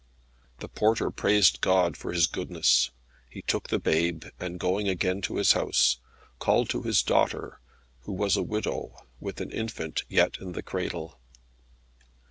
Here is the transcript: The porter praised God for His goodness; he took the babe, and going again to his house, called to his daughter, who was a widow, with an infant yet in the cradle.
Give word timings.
The 0.61 0.67
porter 0.67 1.11
praised 1.11 1.61
God 1.61 1.95
for 1.95 2.11
His 2.11 2.25
goodness; 2.25 2.89
he 3.29 3.43
took 3.43 3.69
the 3.69 3.77
babe, 3.77 4.25
and 4.39 4.59
going 4.59 4.87
again 4.89 5.21
to 5.21 5.35
his 5.35 5.51
house, 5.51 5.99
called 6.39 6.69
to 6.69 6.81
his 6.81 7.03
daughter, 7.03 7.59
who 7.99 8.13
was 8.13 8.35
a 8.35 8.41
widow, 8.41 9.05
with 9.19 9.39
an 9.41 9.51
infant 9.51 10.01
yet 10.09 10.37
in 10.39 10.53
the 10.53 10.63
cradle. 10.63 11.19